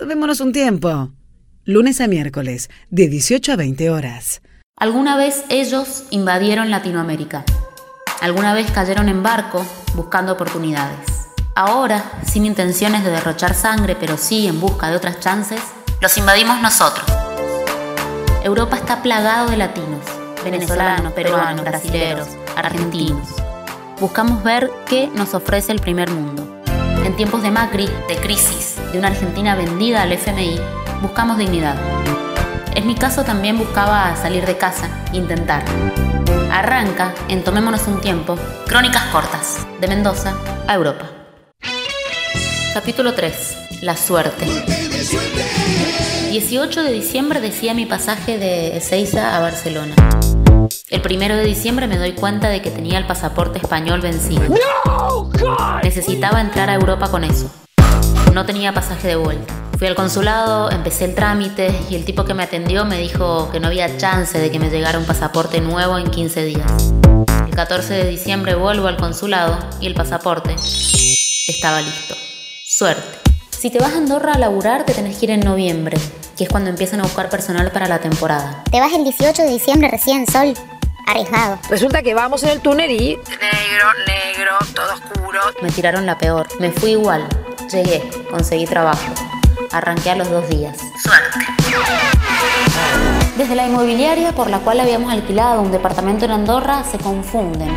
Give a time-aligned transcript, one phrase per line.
[0.00, 1.10] Tomémonos un tiempo.
[1.66, 4.40] Lunes a miércoles, de 18 a 20 horas.
[4.78, 7.44] Alguna vez ellos invadieron Latinoamérica.
[8.22, 9.62] Alguna vez cayeron en barco
[9.94, 11.28] buscando oportunidades.
[11.54, 15.60] Ahora, sin intenciones de derrochar sangre, pero sí en busca de otras chances,
[16.00, 17.04] los invadimos nosotros.
[18.42, 20.00] Europa está plagado de latinos,
[20.42, 23.28] venezolanos, peruanos, brasileños, argentinos.
[24.00, 26.62] Buscamos ver qué nos ofrece el primer mundo.
[27.04, 30.60] En tiempos de Macri, de crisis, de una Argentina vendida al FMI,
[31.00, 31.76] buscamos dignidad.
[32.74, 35.64] En mi caso también buscaba salir de casa, intentar.
[36.52, 40.34] Arranca en Tomémonos un tiempo, Crónicas cortas, de Mendoza
[40.66, 41.06] a Europa.
[42.74, 43.82] Capítulo 3.
[43.82, 44.46] La suerte.
[46.30, 49.94] 18 de diciembre decía mi pasaje de Ezeiza a Barcelona.
[50.88, 54.42] El primero de diciembre me doy cuenta de que tenía el pasaporte español vencido.
[55.82, 57.50] Necesitaba entrar a Europa con eso.
[58.32, 59.52] No tenía pasaje de vuelta.
[59.76, 63.58] Fui al consulado, empecé el trámite y el tipo que me atendió me dijo que
[63.58, 66.92] no había chance de que me llegara un pasaporte nuevo en 15 días.
[67.46, 70.54] El 14 de diciembre vuelvo al consulado y el pasaporte
[71.48, 72.14] estaba listo.
[72.64, 73.02] Suerte.
[73.50, 75.98] Si te vas a Andorra a laburar, te tenés que ir en noviembre,
[76.36, 78.62] que es cuando empiezan a buscar personal para la temporada.
[78.70, 80.54] Te vas el 18 de diciembre recién, Sol.
[81.06, 81.58] Arriesgado.
[81.68, 83.16] Resulta que vamos en el túnel y...
[83.16, 85.40] Negro, negro, todo oscuro.
[85.60, 86.46] Me tiraron la peor.
[86.60, 87.26] Me fui igual.
[87.72, 89.12] Llegué, conseguí trabajo.
[89.70, 90.76] Arranqué a los dos días.
[91.00, 91.38] Suerte.
[93.36, 97.70] Desde la inmobiliaria por la cual habíamos alquilado un departamento en Andorra se confunden.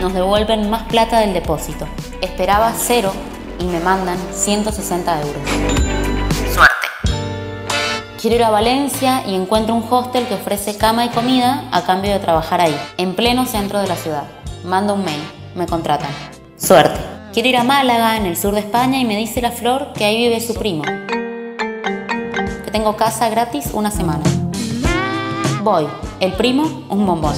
[0.00, 1.86] Nos devuelven más plata del depósito.
[2.22, 3.12] Esperaba cero
[3.58, 5.42] y me mandan 160 euros.
[6.54, 6.88] Suerte.
[8.18, 12.12] Quiero ir a Valencia y encuentro un hostel que ofrece cama y comida a cambio
[12.12, 14.24] de trabajar ahí, en pleno centro de la ciudad.
[14.64, 15.22] Mando un mail,
[15.54, 16.10] me contratan.
[16.56, 17.13] Suerte.
[17.34, 20.04] Quiero ir a Málaga, en el sur de España, y me dice la flor que
[20.04, 20.84] ahí vive su primo.
[20.84, 24.22] Que tengo casa gratis una semana.
[25.64, 25.88] Voy.
[26.20, 27.34] El primo, un bombón.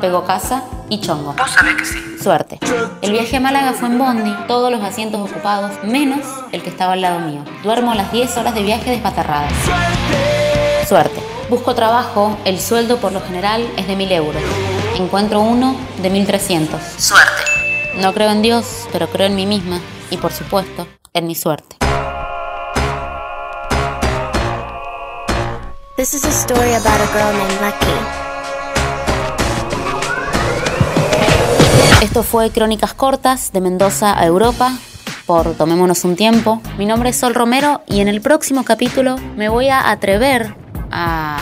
[0.00, 1.34] Pego casa y chongo.
[1.34, 1.98] Vos sabés que sí.
[2.18, 2.58] Suerte.
[3.02, 6.20] El viaje a Málaga fue en Bondi, todos los asientos ocupados, menos
[6.52, 7.44] el que estaba al lado mío.
[7.62, 9.50] Duermo las 10 horas de viaje despatarrada.
[10.88, 11.20] Suerte.
[11.50, 14.42] Busco trabajo, el sueldo por lo general es de 1000 euros.
[14.96, 16.80] Encuentro uno de 1300.
[16.96, 17.55] Suerte.
[18.00, 19.80] No creo en Dios, pero creo en mí misma
[20.10, 21.76] y por supuesto en mi suerte.
[25.96, 27.86] This is a story about a girl named Lucky.
[32.02, 34.72] Esto fue Crónicas Cortas de Mendoza a Europa
[35.24, 36.60] por Tomémonos un tiempo.
[36.76, 40.54] Mi nombre es Sol Romero y en el próximo capítulo me voy a atrever
[40.90, 41.38] a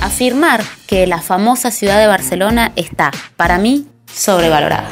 [0.00, 4.88] afirmar que la famosa ciudad de Barcelona está, para mí, sobrevalorada.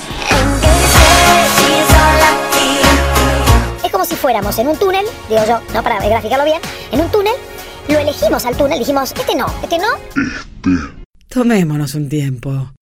[4.31, 6.61] Fuéramos en un túnel, digo yo, no para graficarlo bien,
[6.93, 7.33] en un túnel,
[7.89, 10.79] lo elegimos al túnel, dijimos, este no, este no,
[11.29, 12.71] Tomémonos un tiempo.